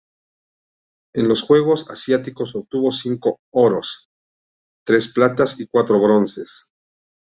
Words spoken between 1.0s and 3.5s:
En los Juegos Asiáticos obtuvo cinco